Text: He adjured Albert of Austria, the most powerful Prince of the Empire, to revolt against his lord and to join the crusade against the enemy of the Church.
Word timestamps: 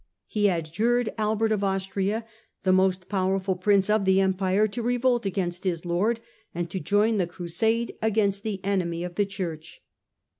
He 0.25 0.49
adjured 0.49 1.09
Albert 1.19 1.51
of 1.51 1.63
Austria, 1.63 2.25
the 2.63 2.73
most 2.73 3.07
powerful 3.07 3.55
Prince 3.55 3.87
of 3.87 4.03
the 4.05 4.19
Empire, 4.19 4.67
to 4.67 4.81
revolt 4.81 5.27
against 5.27 5.63
his 5.63 5.85
lord 5.85 6.19
and 6.55 6.67
to 6.71 6.79
join 6.79 7.17
the 7.17 7.27
crusade 7.27 7.95
against 8.01 8.41
the 8.41 8.65
enemy 8.65 9.03
of 9.03 9.13
the 9.13 9.27
Church. 9.27 9.83